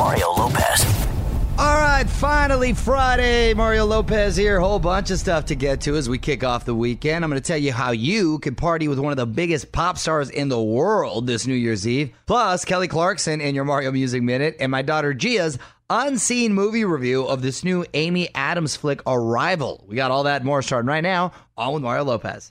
[0.00, 1.06] Mario Lopez.
[1.58, 3.52] All right, finally Friday.
[3.52, 4.58] Mario Lopez here.
[4.58, 7.22] Whole bunch of stuff to get to as we kick off the weekend.
[7.22, 9.98] I'm going to tell you how you can party with one of the biggest pop
[9.98, 12.14] stars in the world this New Year's Eve.
[12.24, 15.58] Plus, Kelly Clarkson in your Mario Music Minute, and my daughter Gia's
[15.90, 19.84] unseen movie review of this new Amy Adams flick, Arrival.
[19.86, 21.32] We got all that more starting right now.
[21.58, 22.50] On with Mario Lopez.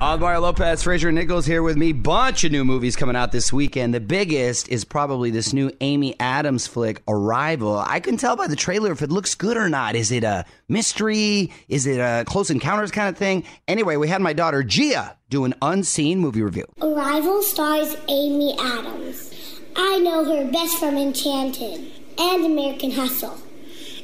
[0.00, 1.92] On Mario Lopez, Fraser Nichols here with me.
[1.92, 3.92] Bunch of new movies coming out this weekend.
[3.92, 7.80] The biggest is probably this new Amy Adams flick, Arrival.
[7.84, 9.96] I can tell by the trailer if it looks good or not.
[9.96, 11.52] Is it a mystery?
[11.68, 13.42] Is it a close encounters kind of thing?
[13.66, 16.66] Anyway, we had my daughter Gia do an unseen movie review.
[16.80, 19.34] Arrival stars Amy Adams.
[19.74, 23.36] I know her best from Enchanted and American Hustle.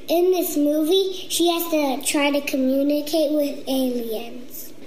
[0.09, 4.44] In this movie, she has to try to communicate with aliens.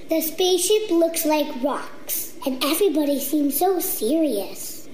[0.09, 4.87] The spaceship looks like rocks, and everybody seems so serious.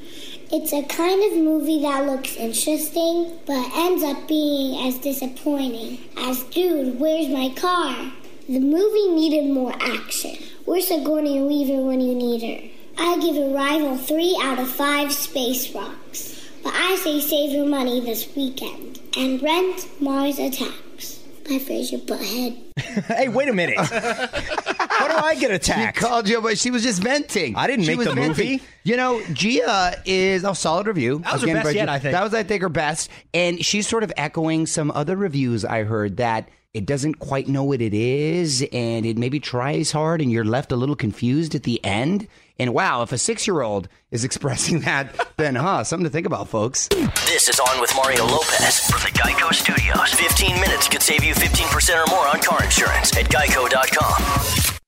[0.52, 6.42] It's a kind of movie that looks interesting, but ends up being as disappointing as
[6.46, 8.12] Dude, Where's My Car?
[8.50, 10.36] The movie needed more action.
[10.66, 12.70] Where's Sigourney Weaver when you need her?
[12.98, 16.50] I give Arrival 3 out of 5 space rocks.
[16.64, 22.58] But I say save your money this weekend and rent Mars Attacks by Fraser Butthead.
[23.06, 23.78] hey, wait a minute.
[25.12, 25.98] How do I get attacked?
[25.98, 27.56] She called you, but she was just venting.
[27.56, 28.30] I didn't She make was the venting.
[28.30, 28.64] movie.
[28.84, 31.20] You know, Gia is a solid review.
[31.20, 32.14] That was her best yet, I think.
[32.14, 33.10] That was, I think, her best.
[33.34, 37.64] And she's sort of echoing some other reviews I heard that it doesn't quite know
[37.64, 41.64] what it is and it maybe tries hard and you're left a little confused at
[41.64, 42.28] the end.
[42.58, 46.26] And wow, if a six year old is expressing that, then huh, something to think
[46.26, 46.88] about, folks.
[47.28, 50.14] This is On with Mario Lopez from the Geico Studios.
[50.16, 54.43] 15 minutes could save you 15% or more on car insurance at geico.com.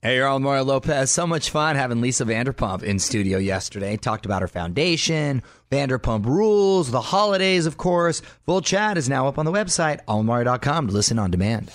[0.05, 1.09] Hey, you're on Mario Lopez.
[1.09, 3.97] So much fun having Lisa Vanderpump in studio yesterday.
[3.97, 8.21] Talked about her foundation, Vanderpump Rules, the holidays, of course.
[8.45, 11.71] Full chat is now up on the website, allmario.com to listen on demand.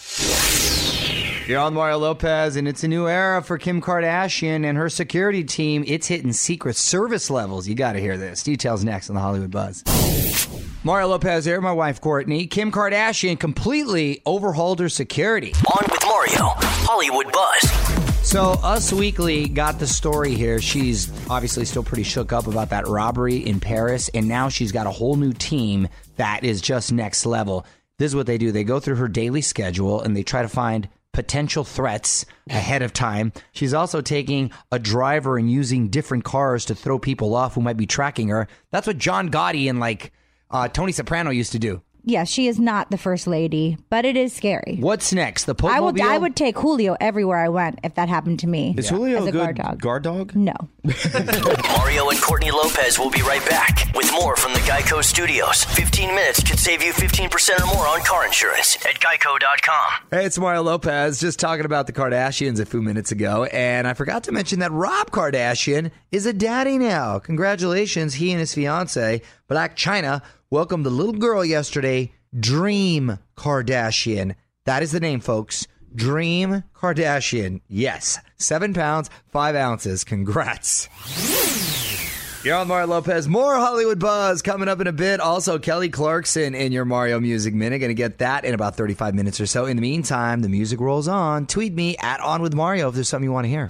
[1.49, 5.43] You're on Mario Lopez, and it's a new era for Kim Kardashian and her security
[5.43, 5.83] team.
[5.89, 7.67] It's hitting Secret Service levels.
[7.67, 8.45] You got to hear this.
[8.45, 9.83] Details next on the Hollywood Buzz.
[10.85, 12.47] Mario Lopez here, my wife Courtney.
[12.47, 15.53] Kim Kardashian completely overhauled her security.
[15.67, 16.53] On with Mario,
[16.87, 18.10] Hollywood Buzz.
[18.23, 20.61] So, Us Weekly got the story here.
[20.61, 24.87] She's obviously still pretty shook up about that robbery in Paris, and now she's got
[24.87, 27.67] a whole new team that is just next level.
[27.99, 30.49] This is what they do they go through her daily schedule and they try to
[30.49, 33.33] find potential threats ahead of time.
[33.53, 37.77] She's also taking a driver and using different cars to throw people off who might
[37.77, 38.47] be tracking her.
[38.71, 40.13] That's what John Gotti and like
[40.51, 41.83] uh, Tony Soprano used to do.
[42.05, 44.79] Yeah, she is not the first lady, but it is scary.
[44.81, 45.45] What's next?
[45.45, 48.47] The Pope I would I would take Julio everywhere I went if that happened to
[48.47, 48.75] me.
[48.77, 50.33] Is Julio as a a good guard dog?
[50.33, 50.37] dog?
[50.37, 50.55] No.
[51.77, 55.65] Mario and Courtney Lopez will be right back with more from the Geico Studios.
[55.65, 60.09] 15 minutes could save you 15% or more on car insurance at geico.com.
[60.11, 61.21] Hey, it's Mario Lopez.
[61.21, 64.73] Just talking about the Kardashians a few minutes ago, and I forgot to mention that
[64.73, 67.19] Rob Kardashian is a daddy now.
[67.19, 74.35] Congratulations, he and his fiance, Blac Chyna, welcomed the little girl yesterday, Dream Kardashian.
[74.65, 75.67] That is the name, folks.
[75.95, 77.61] Dream Kardashian.
[77.69, 80.03] Yes, seven pounds, five ounces.
[80.03, 80.89] Congrats.
[82.43, 83.29] You're on Mario Lopez.
[83.29, 85.21] More Hollywood buzz coming up in a bit.
[85.21, 87.81] Also, Kelly Clarkson in your Mario Music Minute.
[87.81, 89.67] Going to get that in about 35 minutes or so.
[89.67, 91.47] In the meantime, the music rolls on.
[91.47, 93.69] Tweet me at On With Mario if there's something you want to hear.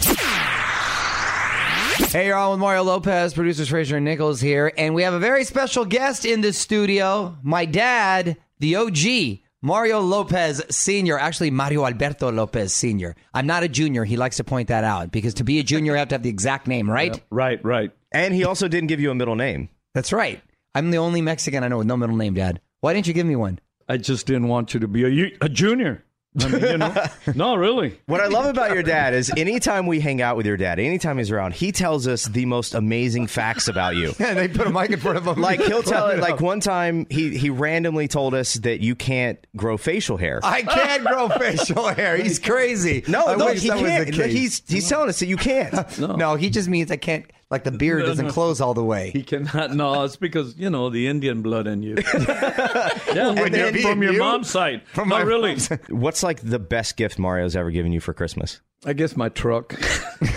[2.09, 5.21] Hey, you're on with Mario Lopez, producers Fraser and Nichols here, and we have a
[5.21, 7.37] very special guest in the studio.
[7.43, 13.15] My dad, the OG, Mario Lopez Sr., actually Mario Alberto Lopez Sr.
[13.33, 14.05] I'm not a junior.
[14.05, 16.25] He likes to point that out because to be a junior, you have to have
[16.25, 17.21] the exact name, right?
[17.31, 17.93] Right, right.
[18.11, 19.69] And he also didn't give you a middle name.
[19.95, 20.43] That's right.
[20.75, 22.61] I'm the only Mexican I know with no middle name, Dad.
[22.81, 23.61] Why didn't you give me one?
[23.89, 26.05] I just didn't want you to be a junior.
[26.39, 26.95] I mean, you know,
[27.35, 27.99] no, really.
[28.07, 31.19] What I love about your dad is anytime we hang out with your dad, anytime
[31.19, 34.15] he's around, he tells us the most amazing facts about you.
[34.21, 35.41] Yeah, they put a mic in front of him.
[35.41, 36.19] Like he'll tell it.
[36.19, 40.41] Like one time, he he randomly told us that you can't grow facial hair.
[40.43, 42.17] I can't grow facial hair.
[42.19, 43.03] He's crazy.
[43.09, 44.31] no, I no, he that was the can't.
[44.31, 45.99] He's he's telling us that you can't.
[45.99, 46.37] no.
[46.37, 47.25] he just means I can't.
[47.51, 48.33] Like the beard No, doesn't no.
[48.33, 49.11] close all the way.
[49.11, 49.73] He cannot.
[49.75, 51.97] No, it's because you know the Indian blood in you.
[52.19, 54.19] yeah, when you're from your you?
[54.21, 54.83] mom's side.
[54.93, 55.57] From no, my really.
[55.89, 58.61] What's like the best gift Mario's ever given you for Christmas?
[58.87, 59.75] I guess my truck.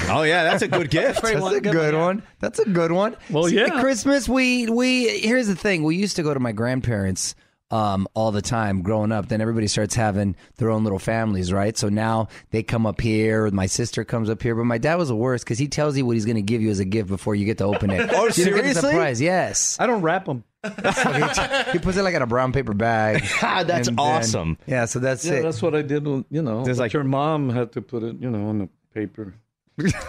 [0.09, 1.21] Oh yeah, that's a good gift.
[1.21, 2.23] That's a good one.
[2.41, 3.15] That's a good one.
[3.29, 3.75] Well, See, yeah.
[3.75, 5.83] at Christmas, we we here's the thing.
[5.83, 7.35] We used to go to my grandparents
[7.73, 9.27] um, all the time growing up.
[9.29, 11.75] Then everybody starts having their own little families, right?
[11.77, 13.49] So now they come up here.
[13.51, 16.05] My sister comes up here, but my dad was the worst because he tells you
[16.05, 18.09] what he's going to give you as a gift before you get to open it.
[18.13, 18.73] Oh, You don't get the seriously?
[18.91, 19.19] surprise.
[19.21, 19.77] Yes.
[19.79, 20.43] I don't wrap them.
[20.63, 23.23] So he, he puts it like in a brown paper bag.
[23.41, 24.57] Ah, that's And then- awesome.
[24.67, 24.85] yeah.
[24.85, 25.41] So that's Yeah, it.
[25.43, 26.05] that's what I did.
[26.05, 29.33] You know, There's like- your mom had to put it, you know, on the paper.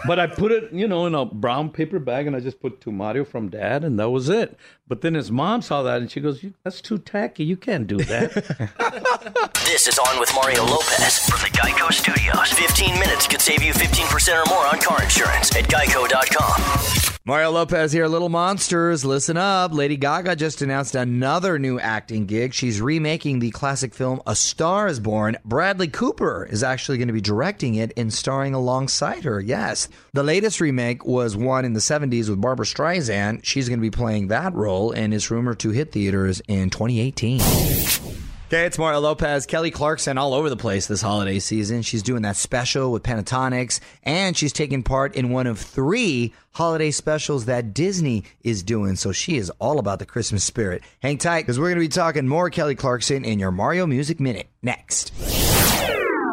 [0.05, 2.81] But I put it, you know, in a brown paper bag, and I just put
[2.81, 4.57] to Mario from Dad, and that was it.
[4.87, 7.43] But then his mom saw that, and she goes, "That's too tacky.
[7.43, 12.51] You can't do that." This is On with Mario Lopez from the Geico Studios.
[12.53, 17.14] 15 minutes could save you 15% or more on car insurance at geico.com.
[17.27, 19.03] Mario Lopez here, Little Monsters.
[19.03, 19.73] Listen up.
[19.73, 22.53] Lady Gaga just announced another new acting gig.
[22.53, 25.35] She's remaking the classic film A Star is Born.
[25.43, 29.41] Bradley Cooper is actually going to be directing it and starring alongside her.
[29.41, 29.89] Yes.
[30.13, 33.43] The latest remake was one in the 70s with Barbra Streisand.
[33.43, 38.14] She's going to be playing that role and is rumored to hit theaters in 2018.
[38.47, 39.47] Okay, it's Mario Lopez.
[39.47, 41.81] Kelly Clarkson all over the place this holiday season.
[41.81, 46.91] She's doing that special with Pentatonix, and she's taking part in one of three holiday
[46.91, 48.97] specials that Disney is doing.
[48.97, 50.83] So she is all about the Christmas spirit.
[51.01, 54.19] Hang tight, because we're going to be talking more Kelly Clarkson in your Mario Music
[54.19, 55.11] Minute next.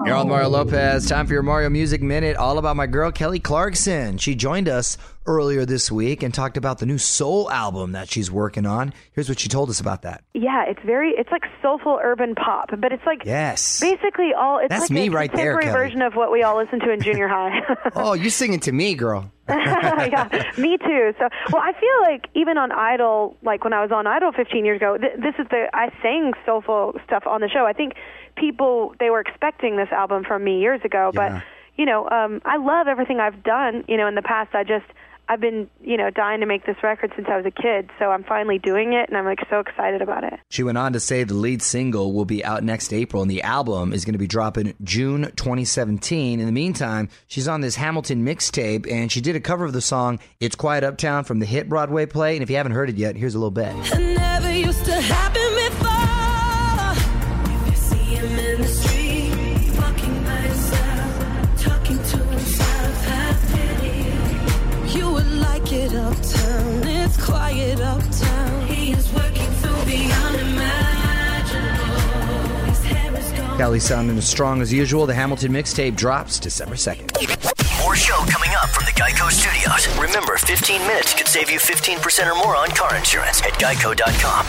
[0.04, 1.08] You're on Mario Lopez.
[1.08, 4.18] Time for your Mario Music Minute, all about my girl Kelly Clarkson.
[4.18, 8.30] She joined us earlier this week and talked about the new soul album that she's
[8.30, 8.92] working on.
[9.12, 10.24] Here's what she told us about that.
[10.34, 13.80] Yeah, it's very it's like soulful urban pop, but it's like Yes.
[13.80, 15.72] basically all it's That's like me a right there, Kelly.
[15.72, 17.60] version of what we all listened to in junior high.
[17.94, 19.31] Oh, you're singing to me, girl.
[19.48, 21.14] yeah, me too.
[21.18, 24.64] So, well, I feel like even on Idol, like when I was on Idol 15
[24.64, 27.66] years ago, th- this is the I sang soulful stuff on the show.
[27.66, 27.94] I think
[28.36, 31.28] people they were expecting this album from me years ago, Yeah.
[31.30, 31.42] but
[31.76, 33.84] you know, um, I love everything I've done.
[33.88, 34.86] You know, in the past, I just
[35.32, 37.88] I've been you know dying to make this record since I was a kid.
[37.98, 40.34] So I'm finally doing it, and I'm like so excited about it.
[40.50, 43.42] She went on to say the lead single will be out next April and the
[43.42, 46.38] album is going to be dropping June 2017.
[46.38, 49.80] In the meantime, she's on this Hamilton mixtape and she did a cover of the
[49.80, 52.36] song It's Quiet Uptown from the hit Broadway play.
[52.36, 53.72] And if you haven't heard it yet, here's a little bit.
[67.52, 68.66] Quiet uptown.
[68.66, 71.60] He is working through the unimaginable.
[72.66, 73.58] His hair is gone.
[73.58, 75.06] Kelly sounding as strong as usual.
[75.06, 77.12] The Hamilton mixtape drops December 2nd.
[77.82, 79.88] More show coming up from the Geico Studios.
[79.98, 84.46] Remember, 15 minutes could save you 15% or more on car insurance at geico.com.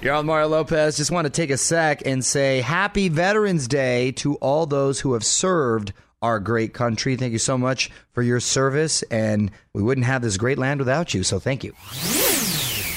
[0.00, 0.96] You're on Mario Lopez.
[0.96, 5.14] Just want to take a sec and say happy Veterans Day to all those who
[5.14, 5.92] have served
[6.26, 7.16] our great country.
[7.16, 11.14] Thank you so much for your service, and we wouldn't have this great land without
[11.14, 11.72] you, so thank you.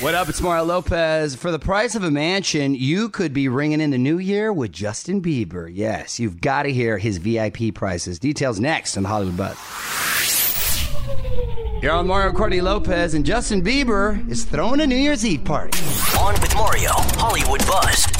[0.03, 0.29] What up?
[0.29, 1.35] It's Mario Lopez.
[1.35, 4.71] For the price of a mansion, you could be ringing in the new year with
[4.71, 5.69] Justin Bieber.
[5.71, 8.17] Yes, you've got to hear his VIP prices.
[8.17, 9.57] Details next on the Hollywood Buzz.
[11.83, 15.77] You're on Mario Courtney Lopez, and Justin Bieber is throwing a New Year's Eve party.
[16.19, 18.18] On with Mario, Hollywood Buzz.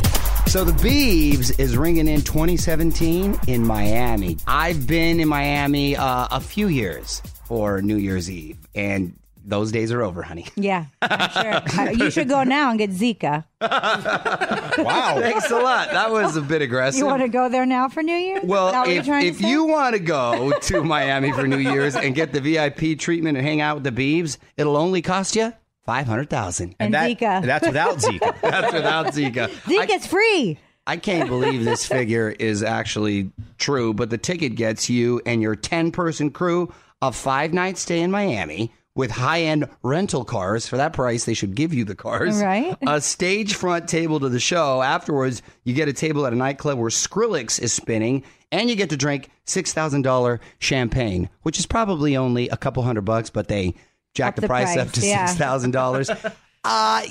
[0.49, 4.35] So the Biebs is ringing in 2017 in Miami.
[4.47, 9.13] I've been in Miami uh, a few years for New Year's Eve, and
[9.45, 10.47] those days are over, honey.
[10.55, 11.79] Yeah, I'm sure.
[11.79, 13.45] Uh, you should go now and get Zika.
[14.79, 15.19] Wow.
[15.19, 15.91] Thanks a lot.
[15.91, 16.99] That was a bit aggressive.
[16.99, 18.37] You want to go there now for New Year?
[18.37, 22.15] Is that Well, if, if you want to go to Miami for New Year's and
[22.15, 25.53] get the VIP treatment and hang out with the Biebs, it'll only cost you
[25.85, 26.75] five hundred thousand.
[26.79, 27.45] And And that- Zika.
[27.45, 28.35] That's without Zika.
[28.41, 29.49] that's without Zika.
[29.63, 30.57] Zika's free.
[30.87, 35.55] I can't believe this figure is actually true, but the ticket gets you and your
[35.55, 40.67] 10 person crew a five night stay in Miami with high end rental cars.
[40.67, 42.41] For that price, they should give you the cars.
[42.41, 42.75] Right.
[42.87, 44.81] A stage front table to the show.
[44.81, 48.89] Afterwards, you get a table at a nightclub where Skrillex is spinning, and you get
[48.89, 53.75] to drink $6,000 champagne, which is probably only a couple hundred bucks, but they
[54.13, 55.27] jack the, the price, up to yeah.
[55.27, 56.33] $6,000.
[56.63, 57.01] uh,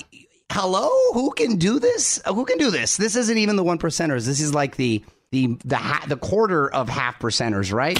[0.51, 3.77] hello who can do this Uh, who can do this this isn't even the one
[3.77, 7.99] percenters this is like the the the ha- the quarter of half percenters right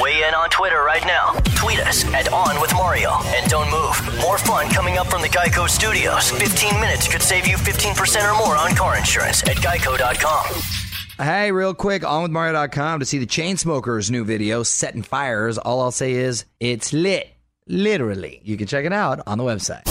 [0.00, 1.32] Weigh in on Twitter right now.
[1.56, 3.10] Tweet us at On With Mario.
[3.24, 4.20] And don't move.
[4.20, 6.30] More fun coming up from the Geico Studios.
[6.30, 11.24] 15 minutes could save you 15% or more on car insurance at geico.com.
[11.24, 15.80] hey real quick on with mario.com to see the chainsmokers new video setting fires all
[15.80, 17.34] i'll say is it's lit
[17.68, 19.82] literally you can check it out on the website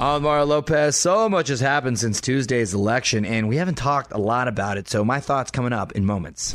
[0.00, 0.96] I'm Mario Lopez.
[0.96, 4.88] So much has happened since Tuesday's election, and we haven't talked a lot about it.
[4.88, 6.54] So my thoughts coming up in moments.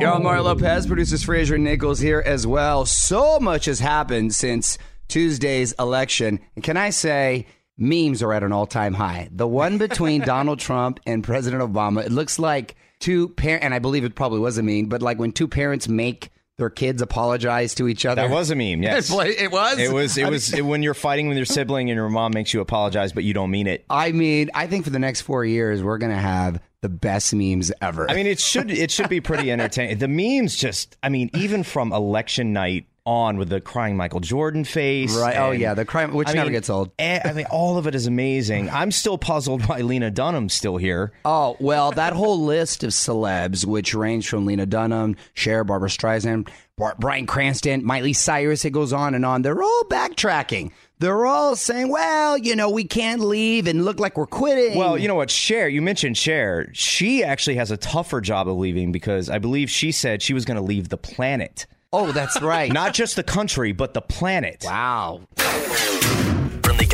[0.00, 2.86] Yo, I'm Mario Lopez, producers Fraser and Nichols here as well.
[2.86, 6.38] So much has happened since Tuesday's election.
[6.54, 9.28] And can I say, memes are at an all time high.
[9.32, 13.80] The one between Donald Trump and President Obama, it looks like two parents, and I
[13.80, 17.74] believe it probably was a meme, but like when two parents make their kids apologize
[17.76, 18.22] to each other.
[18.22, 18.82] That was a meme.
[18.82, 19.78] Yes, It was?
[19.78, 20.16] It was.
[20.16, 22.60] It I was mean- when you're fighting with your sibling and your mom makes you
[22.60, 23.84] apologize, but you don't mean it.
[23.90, 27.34] I mean, I think for the next four years, we're going to have the best
[27.34, 28.10] memes ever.
[28.10, 29.98] I mean, it should it should be pretty entertaining.
[29.98, 34.64] The memes just, I mean, even from election night on with the crying Michael Jordan
[34.64, 35.36] face, Right.
[35.36, 36.90] Oh, yeah, the crime- which I never mean, gets old.
[36.98, 38.70] eh, I mean, all of it is amazing.
[38.70, 41.12] I'm still puzzled why Lena Dunham's still here.
[41.24, 46.48] Oh, well, that whole list of celebs, which range from Lena Dunham, Cher, Barbra Streisand,
[46.78, 49.42] Bar- Bryan Cranston, Miley Cyrus, it goes on and on.
[49.42, 50.72] They're all backtracking.
[50.98, 54.78] They're all saying, well, you know, we can't leave and look like we're quitting.
[54.78, 56.70] Well, you know what, Cher, you mentioned Cher.
[56.72, 60.46] She actually has a tougher job of leaving because I believe she said she was
[60.46, 61.66] going to leave the planet.
[61.96, 62.72] Oh, that's right.
[62.72, 64.64] Not just the country, but the planet.
[64.64, 65.20] Wow.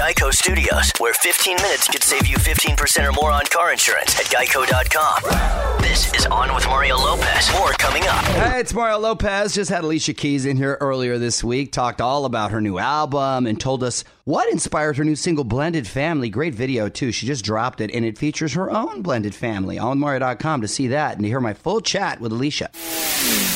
[0.00, 4.24] Geico Studios, where 15 minutes could save you 15% or more on car insurance at
[4.24, 5.82] geico.com.
[5.82, 7.52] This is On with Mario Lopez.
[7.52, 8.24] More coming up.
[8.24, 9.54] Hey, it's Mario Lopez.
[9.54, 13.46] Just had Alicia Keys in here earlier this week, talked all about her new album
[13.46, 16.30] and told us what inspired her new single, Blended Family.
[16.30, 17.12] Great video, too.
[17.12, 19.78] She just dropped it, and it features her own blended family.
[19.78, 22.70] On Mario.com to see that and to hear my full chat with Alicia.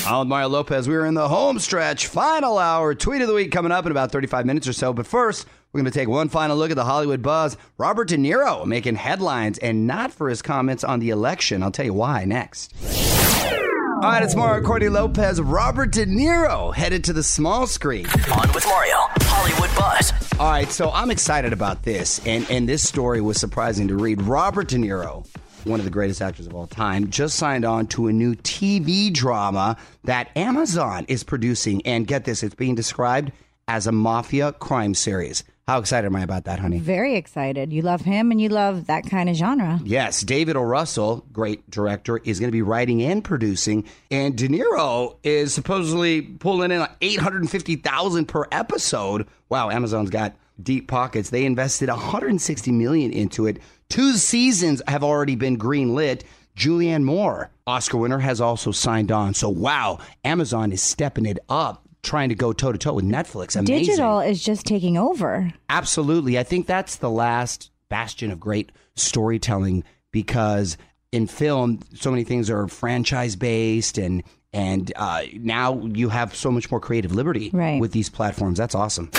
[0.07, 0.87] I'm with Mario Lopez.
[0.87, 2.95] We are in the home stretch, final hour.
[2.95, 4.93] Tweet of the week coming up in about 35 minutes or so.
[4.93, 7.57] But first, we're going to take one final look at the Hollywood buzz.
[7.79, 11.65] Robert De Niro making headlines and not for his comments on the election.
[11.65, 12.73] I'll tell you why next.
[12.81, 15.41] All right, it's Mario Courtney Lopez.
[15.41, 18.07] Robert De Niro headed to the small screen.
[18.07, 20.13] On with Mario, Hollywood Buzz.
[20.39, 24.23] All right, so I'm excited about this, and and this story was surprising to read.
[24.23, 25.27] Robert De Niro,
[25.65, 29.13] one of the greatest actors of all time, just signed on to a new TV
[29.13, 33.33] drama that Amazon is producing, and get this, it's being described
[33.67, 35.43] as a mafia crime series.
[35.67, 36.79] How excited am I about that, honey?
[36.79, 37.73] Very excited.
[37.73, 39.81] You love him and you love that kind of genre.
[39.83, 40.63] Yes, David O.
[40.63, 46.21] Russell, great director, is going to be writing and producing, and De Niro is supposedly
[46.21, 49.27] pulling in eight hundred and fifty thousand per episode.
[49.49, 51.31] Wow, Amazon's got deep pockets.
[51.31, 53.59] They invested one hundred and sixty million into it.
[53.89, 56.25] Two seasons have already been greenlit.
[56.57, 59.35] Julianne Moore, Oscar winner, has also signed on.
[59.35, 63.57] So wow, Amazon is stepping it up, trying to go toe to toe with Netflix.
[63.57, 63.79] Amazing.
[63.87, 65.53] Digital is just taking over.
[65.69, 66.39] Absolutely.
[66.39, 69.83] I think that's the last bastion of great storytelling
[70.13, 70.77] because
[71.11, 76.49] in film, so many things are franchise based and and uh, now you have so
[76.53, 77.81] much more creative liberty Right.
[77.81, 78.57] with these platforms.
[78.57, 79.11] That's awesome.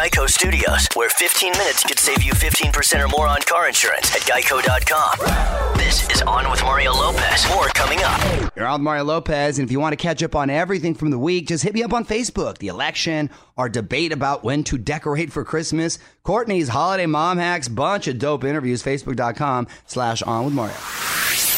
[0.00, 4.22] Geico Studios, where 15 minutes could save you 15% or more on car insurance at
[4.22, 5.76] geico.com.
[5.76, 7.46] This is On with Mario Lopez.
[7.50, 8.50] More coming up.
[8.56, 11.10] You're on with Mario Lopez, and if you want to catch up on everything from
[11.10, 12.56] the week, just hit me up on Facebook.
[12.56, 13.28] The election,
[13.58, 18.44] our debate about when to decorate for Christmas, Courtney's holiday mom hacks, bunch of dope
[18.44, 21.49] interviews, facebook.com slash on with Mario.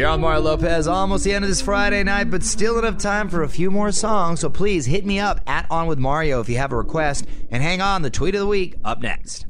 [0.00, 3.28] You're on Mario Lopez, almost the end of this Friday night, but still enough time
[3.28, 4.40] for a few more songs.
[4.40, 7.26] So please hit me up at On With Mario if you have a request.
[7.50, 9.44] And hang on, the tweet of the week up next.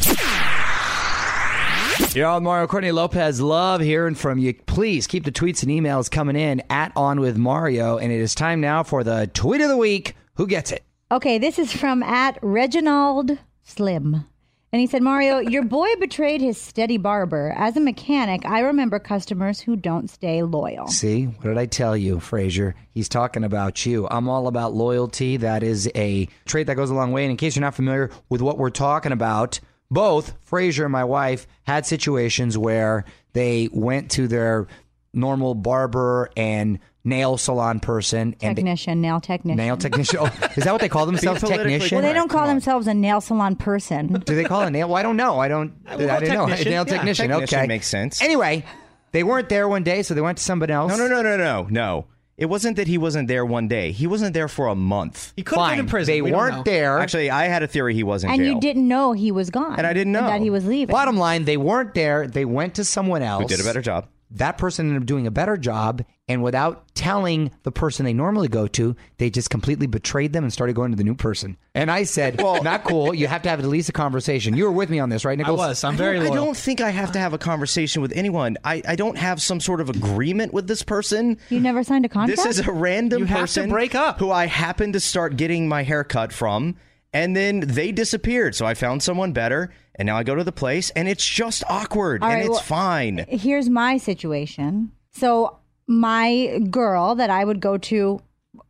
[2.17, 3.41] You're on Mario Courtney Lopez.
[3.41, 4.53] Love hearing from you.
[4.53, 7.99] Please keep the tweets and emails coming in at On With Mario.
[7.99, 10.17] And it is time now for the tweet of the week.
[10.35, 10.83] Who gets it?
[11.13, 14.27] Okay, this is from at Reginald Slim.
[14.73, 17.53] And he said, Mario, your boy betrayed his steady barber.
[17.57, 20.87] As a mechanic, I remember customers who don't stay loyal.
[20.87, 22.77] See, what did I tell you, Frazier?
[22.93, 24.07] He's talking about you.
[24.09, 25.39] I'm all about loyalty.
[25.39, 27.25] That is a trait that goes a long way.
[27.25, 29.59] And in case you're not familiar with what we're talking about,
[29.91, 34.69] both Frazier and my wife had situations where they went to their
[35.13, 39.57] normal barber and nail salon person and they- Technician, nail technician.
[39.57, 40.19] nail technician.
[40.21, 40.27] Oh,
[40.57, 41.41] is that what they call themselves?
[41.41, 41.97] politically Technician?
[41.99, 44.07] Well, they don't call themselves a nail salon person.
[44.27, 44.89] Do they call a nail?
[44.89, 45.39] Well, I don't know.
[45.41, 45.73] I don't.
[45.87, 46.47] Uh, I, will go didn't know.
[46.47, 46.71] technician.
[46.73, 47.29] Nail Yeah, technician.
[47.31, 48.21] technician okay, makes sense.
[48.23, 48.65] Anyway,
[49.13, 50.91] they weren't there one day, so they went to somebody else.
[50.91, 52.07] No, no, no, no, no, no.
[52.37, 53.93] It wasn't that he wasn't there one day.
[53.93, 55.35] He wasn't there for a month.
[55.37, 55.73] He could have Fine.
[55.77, 56.15] been in prison.
[56.15, 56.99] They We weren't there.
[56.99, 58.33] Actually, I had a theory he wasn't.
[58.33, 58.55] and jail.
[58.55, 59.75] you didn't know he was gone.
[59.77, 60.27] And I didn't know.
[60.27, 60.91] that he was leaving.
[60.93, 62.27] Bottom line, they weren't there.
[62.27, 64.07] They went to someone else Who did a better job?
[64.33, 68.47] That person ended up doing a better job, and without telling the person they normally
[68.47, 71.57] go to, they just completely betrayed them and started going to the new person.
[71.75, 73.13] And I said, "Well, not cool.
[73.13, 75.33] You have to have at least a conversation." You were with me on this, right,
[75.33, 75.59] I Nichols?
[75.59, 75.83] was.
[75.83, 76.35] I'm very I loyal.
[76.35, 78.57] don't think I have to have a conversation with anyone.
[78.63, 81.37] I, I don't have some sort of agreement with this person.
[81.49, 82.37] you never signed a contract.
[82.45, 84.21] This is a random You have to person break up.
[84.21, 86.77] who I happened to start getting my hair cut from,
[87.13, 88.55] and then they disappeared.
[88.55, 91.63] So I found someone better, and now I go to the place, and it's just
[91.69, 93.25] awkward, All and right, it's well- fine.
[93.29, 94.93] Here's my situation.
[95.13, 98.21] So my girl that I would go to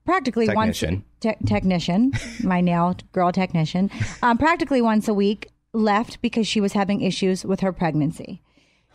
[0.07, 1.05] practically Technician.
[1.23, 3.91] once te- technician, my nail girl technician,
[4.23, 8.43] um, practically once a week left because she was having issues with her pregnancy.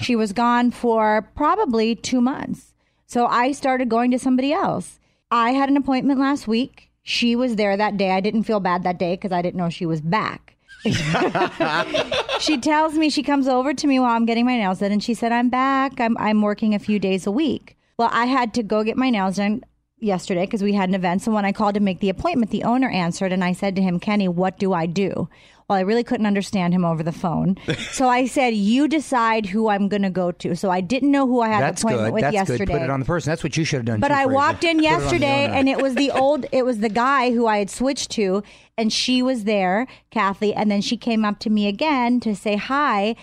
[0.02, 2.74] She was gone for probably two months.
[3.06, 5.00] So I started going to somebody else.
[5.32, 6.85] I had an appointment last week.
[7.08, 8.12] She was there that day.
[8.12, 10.56] I didn't feel bad that day because I didn't know she was back.
[12.40, 15.04] she tells me she comes over to me while I'm getting my nails done and
[15.04, 16.00] she said, I'm back.
[16.00, 17.78] I'm, I'm working a few days a week.
[17.98, 19.64] Well, I had to go get my nails done
[20.00, 21.22] yesterday because we had an event.
[21.22, 23.82] So when I called to make the appointment, the owner answered and I said to
[23.82, 25.30] him, Kenny, what do I do?
[25.68, 27.58] Well, I really couldn't understand him over the phone.
[27.92, 30.56] so I said, You decide who I'm going to go to.
[30.56, 32.14] So I didn't know who I had That's an appointment good.
[32.14, 32.66] with That's yesterday.
[32.66, 32.74] good.
[32.74, 33.32] Put it on the person.
[33.32, 34.00] That's what you should have done.
[34.00, 37.48] But I walked in yesterday and it was the old, it was the guy who
[37.48, 38.44] I had switched to,
[38.78, 42.58] and she was there, Kathy, and then she came up to me again to say
[42.58, 43.16] hi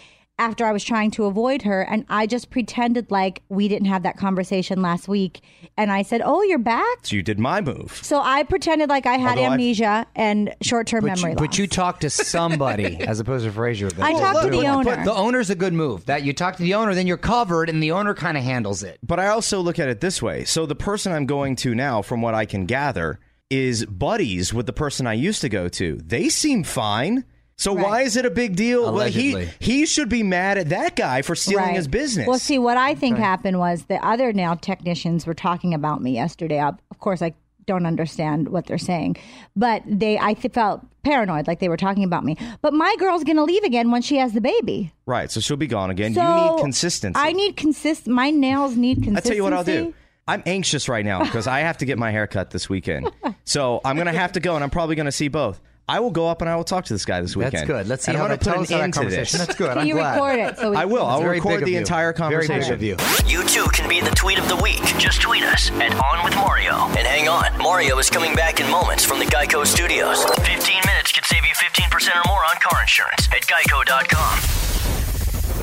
[0.43, 1.83] after I was trying to avoid her.
[1.83, 5.41] And I just pretended like we didn't have that conversation last week.
[5.77, 6.99] And I said, Oh, you're back?
[7.03, 7.99] So you did my move.
[8.03, 11.47] So I pretended like I had Although I've- amnesia and short term memory you, loss.
[11.47, 13.89] but you talked to somebody as opposed to Frazier.
[14.01, 15.05] I talked to the owner.
[15.05, 16.07] The owner's a good move.
[16.07, 18.83] That you talk to the owner, then you're covered, and the owner kind of handles
[18.83, 18.99] it.
[19.03, 20.45] But I also look at it this way.
[20.45, 24.67] So the person I'm going to now, from what I can gather, is buddies with
[24.67, 25.99] the person I used to go to.
[26.05, 27.25] They seem fine.
[27.62, 28.92] So why is it a big deal?
[28.92, 31.77] Well, he he should be mad at that guy for stealing Right.
[31.77, 32.27] his business.
[32.27, 36.12] Well, see, what I think happened was the other nail technicians were talking about me
[36.14, 36.61] yesterday.
[36.61, 37.35] Of of course, I
[37.66, 39.16] don't understand what they're saying,
[39.55, 42.37] but they, I felt paranoid, like they were talking about me.
[42.61, 44.92] But my girl's going to leave again when she has the baby.
[45.07, 46.14] right, so she'll be gone again.
[46.14, 47.18] So you need consistency.
[47.18, 48.09] I need consist.
[48.09, 49.11] My nails need consistency.
[49.11, 49.29] I consistency.
[49.29, 49.94] tell you what I'll do.
[50.27, 53.11] I'm anxious right now because I have to get my hair cut this weekend.
[53.44, 55.61] So I'm going to have to go, and I'm probably going to see both.
[55.88, 57.55] I will go up and I will talk to this guy this weekend.
[57.55, 57.88] That's good.
[57.88, 59.33] Let's see And how I'm that gonna put how an that end to this.
[59.33, 59.68] That's good.
[59.71, 60.14] Can I'm you glad.
[60.14, 60.59] record it?
[60.59, 61.05] So we I will.
[61.05, 61.79] I'll very record the you.
[61.79, 62.79] entire Very conversation.
[62.79, 63.29] big of you.
[63.29, 64.81] You too can be the tweet of the week.
[64.99, 66.75] Just tweet us at On With Mario.
[66.97, 70.25] And hang on, Mario is coming back in moments from the Geico Studios.
[70.25, 74.62] 15 minutes could save you 15% or more on car insurance at geico.com.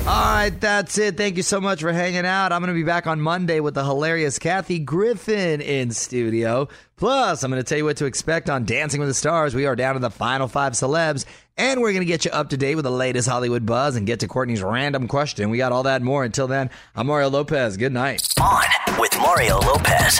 [0.09, 1.17] All right, that's it.
[1.17, 2.51] Thank you so much for hanging out.
[2.51, 6.67] I'm going to be back on Monday with the hilarious Kathy Griffin in studio.
[6.95, 9.53] Plus, I'm going to tell you what to expect on Dancing with the Stars.
[9.53, 11.25] We are down to the final five celebs,
[11.57, 14.07] and we're going to get you up to date with the latest Hollywood buzz and
[14.07, 15.51] get to Courtney's random question.
[15.51, 16.23] We got all that and more.
[16.23, 17.77] Until then, I'm Mario Lopez.
[17.77, 18.33] Good night.
[18.41, 20.19] On with Mario Lopez.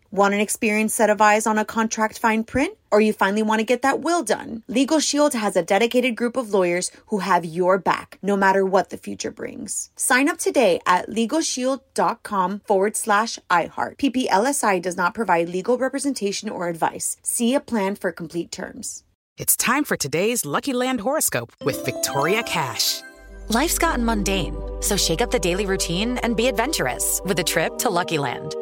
[0.11, 2.77] Want an experienced set of eyes on a contract fine print?
[2.91, 4.61] Or you finally want to get that will done?
[4.67, 8.89] Legal Shield has a dedicated group of lawyers who have your back, no matter what
[8.89, 9.89] the future brings.
[9.95, 13.95] Sign up today at LegalShield.com forward slash iHeart.
[13.99, 17.15] PPLSI does not provide legal representation or advice.
[17.23, 19.03] See a plan for complete terms.
[19.37, 23.01] It's time for today's Lucky Land horoscope with Victoria Cash.
[23.47, 27.77] Life's gotten mundane, so shake up the daily routine and be adventurous with a trip
[27.77, 28.55] to Lucky Land.